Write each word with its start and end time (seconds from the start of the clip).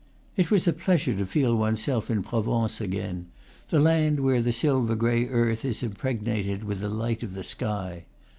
It 0.35 0.49
was 0.49 0.67
a 0.67 0.73
pleasure 0.73 1.13
to 1.15 1.27
feel 1.27 1.55
one's 1.55 1.83
self 1.83 2.09
in 2.09 2.23
Provence 2.23 2.81
again, 2.81 3.27
the 3.69 3.79
land 3.79 4.21
where 4.21 4.41
the 4.41 4.51
silver 4.51 4.95
gray 4.95 5.27
earth 5.27 5.63
is 5.63 5.83
im 5.83 5.91
pregnated 5.91 6.63
with 6.63 6.79
the 6.79 6.89
light 6.89 7.21
of 7.21 7.35
the 7.35 7.43
sky. 7.43 8.05